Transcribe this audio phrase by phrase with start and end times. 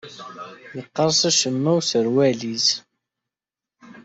[0.75, 2.67] Yeqqers acemma userwal-is.